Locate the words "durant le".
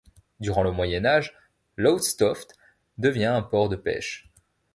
0.39-0.71